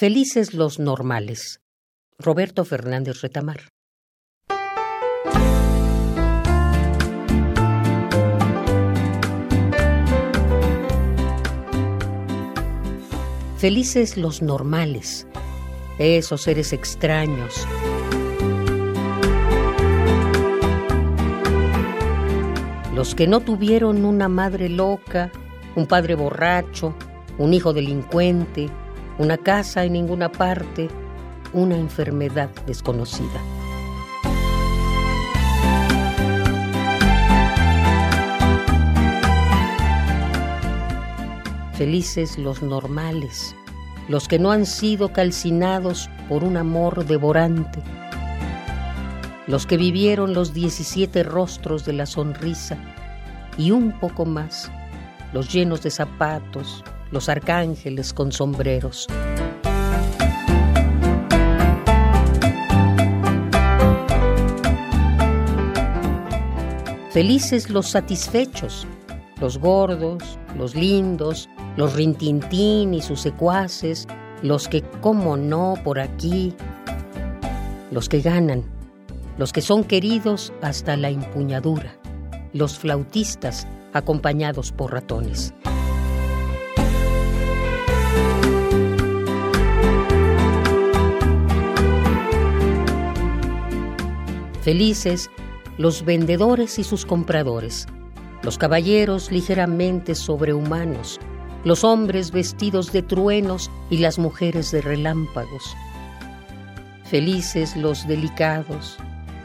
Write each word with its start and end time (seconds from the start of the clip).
Felices 0.00 0.54
los 0.54 0.78
normales. 0.78 1.60
Roberto 2.18 2.64
Fernández 2.64 3.20
Retamar. 3.20 3.68
Felices 13.58 14.16
los 14.16 14.40
normales, 14.40 15.26
esos 15.98 16.40
seres 16.40 16.72
extraños. 16.72 17.66
Los 22.94 23.14
que 23.14 23.26
no 23.26 23.40
tuvieron 23.40 24.06
una 24.06 24.30
madre 24.30 24.70
loca, 24.70 25.30
un 25.76 25.86
padre 25.86 26.14
borracho, 26.14 26.94
un 27.36 27.52
hijo 27.52 27.74
delincuente, 27.74 28.70
una 29.18 29.36
casa 29.36 29.84
en 29.84 29.92
ninguna 29.92 30.30
parte, 30.30 30.88
una 31.52 31.76
enfermedad 31.76 32.50
desconocida. 32.66 33.40
Felices 41.74 42.38
los 42.38 42.62
normales, 42.62 43.54
los 44.08 44.28
que 44.28 44.38
no 44.38 44.52
han 44.52 44.66
sido 44.66 45.12
calcinados 45.12 46.10
por 46.28 46.44
un 46.44 46.58
amor 46.58 47.06
devorante, 47.06 47.82
los 49.46 49.66
que 49.66 49.76
vivieron 49.76 50.34
los 50.34 50.52
17 50.52 51.22
rostros 51.22 51.84
de 51.84 51.94
la 51.94 52.06
sonrisa 52.06 52.76
y 53.56 53.70
un 53.70 53.98
poco 53.98 54.26
más, 54.26 54.70
los 55.32 55.52
llenos 55.52 55.82
de 55.82 55.90
zapatos, 55.90 56.84
los 57.10 57.28
arcángeles 57.28 58.12
con 58.12 58.32
sombreros. 58.32 59.06
Felices 67.10 67.70
los 67.70 67.88
satisfechos, 67.88 68.86
los 69.40 69.58
gordos, 69.58 70.38
los 70.56 70.76
lindos, 70.76 71.48
los 71.76 71.94
rintintín 71.94 72.94
y 72.94 73.02
sus 73.02 73.20
secuaces, 73.20 74.06
los 74.42 74.68
que, 74.68 74.82
como 75.00 75.36
no, 75.36 75.74
por 75.82 75.98
aquí, 75.98 76.54
los 77.90 78.08
que 78.08 78.20
ganan, 78.20 78.64
los 79.38 79.52
que 79.52 79.60
son 79.60 79.82
queridos 79.82 80.52
hasta 80.62 80.96
la 80.96 81.10
empuñadura, 81.10 81.96
los 82.52 82.78
flautistas 82.78 83.66
acompañados 83.92 84.70
por 84.70 84.92
ratones. 84.92 85.52
Felices 94.70 95.32
los 95.78 96.04
vendedores 96.04 96.78
y 96.78 96.84
sus 96.84 97.04
compradores, 97.04 97.88
los 98.44 98.56
caballeros 98.56 99.32
ligeramente 99.32 100.14
sobrehumanos, 100.14 101.18
los 101.64 101.82
hombres 101.82 102.30
vestidos 102.30 102.92
de 102.92 103.02
truenos 103.02 103.68
y 103.90 103.96
las 103.96 104.20
mujeres 104.20 104.70
de 104.70 104.80
relámpagos. 104.80 105.76
Felices 107.02 107.74
los 107.74 108.06
delicados, 108.06 108.96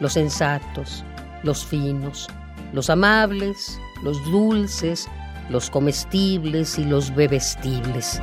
los 0.00 0.14
sensatos, 0.14 1.04
los 1.44 1.64
finos, 1.64 2.26
los 2.72 2.90
amables, 2.90 3.78
los 4.02 4.20
dulces, 4.24 5.06
los 5.50 5.70
comestibles 5.70 6.80
y 6.80 6.84
los 6.84 7.14
bebestibles. 7.14 8.20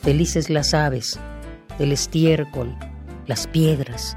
Felices 0.00 0.48
las 0.48 0.72
aves, 0.72 1.20
el 1.78 1.92
estiércol, 1.92 2.76
las 3.26 3.46
piedras, 3.46 4.16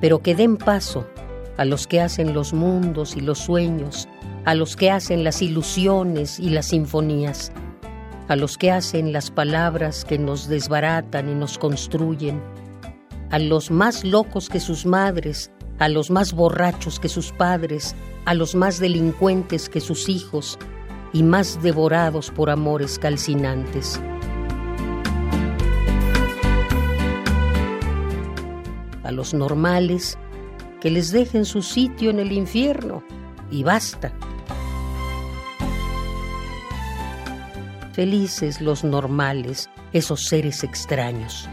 pero 0.00 0.20
que 0.20 0.34
den 0.34 0.56
paso 0.56 1.06
a 1.56 1.64
los 1.64 1.86
que 1.86 2.00
hacen 2.00 2.34
los 2.34 2.52
mundos 2.52 3.16
y 3.16 3.20
los 3.20 3.38
sueños, 3.38 4.08
a 4.44 4.54
los 4.54 4.76
que 4.76 4.90
hacen 4.90 5.24
las 5.24 5.42
ilusiones 5.42 6.38
y 6.38 6.50
las 6.50 6.66
sinfonías, 6.66 7.52
a 8.28 8.36
los 8.36 8.56
que 8.56 8.70
hacen 8.70 9.12
las 9.12 9.30
palabras 9.30 10.04
que 10.04 10.18
nos 10.18 10.48
desbaratan 10.48 11.28
y 11.28 11.34
nos 11.34 11.58
construyen, 11.58 12.40
a 13.30 13.38
los 13.38 13.70
más 13.70 14.04
locos 14.04 14.48
que 14.48 14.60
sus 14.60 14.86
madres, 14.86 15.50
a 15.78 15.88
los 15.88 16.10
más 16.10 16.32
borrachos 16.32 17.00
que 17.00 17.08
sus 17.08 17.32
padres, 17.32 17.94
a 18.24 18.34
los 18.34 18.54
más 18.54 18.78
delincuentes 18.78 19.68
que 19.68 19.80
sus 19.80 20.08
hijos, 20.08 20.58
y 21.12 21.22
más 21.22 21.62
devorados 21.62 22.30
por 22.30 22.50
amores 22.50 22.98
calcinantes. 22.98 24.00
A 29.08 29.10
los 29.10 29.32
normales 29.32 30.18
que 30.82 30.90
les 30.90 31.10
dejen 31.10 31.46
su 31.46 31.62
sitio 31.62 32.10
en 32.10 32.18
el 32.18 32.30
infierno 32.30 33.02
y 33.50 33.64
basta. 33.64 34.12
Felices 37.92 38.60
los 38.60 38.84
normales, 38.84 39.70
esos 39.94 40.26
seres 40.26 40.62
extraños. 40.62 41.48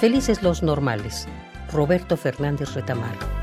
Felices 0.00 0.42
los 0.42 0.64
normales. 0.64 1.28
Roberto 1.72 2.16
Fernández 2.16 2.74
Retamar. 2.74 3.37